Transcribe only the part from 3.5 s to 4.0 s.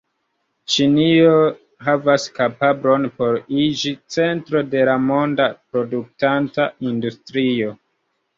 iĝi